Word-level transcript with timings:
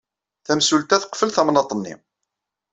Tamsulta 0.45 0.95
teqfel 1.01 1.31
tamnaḍt-nni. 1.31 1.93